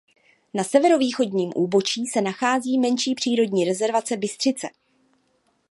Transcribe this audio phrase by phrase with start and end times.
[0.53, 4.67] Na severovýchodním úbočí se nachází menší přírodní rezervace Bystřice.